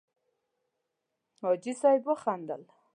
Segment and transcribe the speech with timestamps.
[1.41, 2.63] حاجي صیب وخندل.